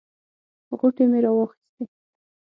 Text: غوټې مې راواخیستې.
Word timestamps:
غوټې 0.79 1.05
مې 1.11 1.19
راواخیستې. 1.23 1.83